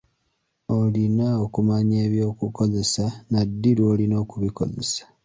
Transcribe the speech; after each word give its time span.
Olina 0.77 1.27
okumanya 1.45 1.97
eky'okukozesa 2.05 3.05
na 3.31 3.41
ddi 3.49 3.71
lw'olina 3.77 4.15
okukikozesa. 4.23 5.03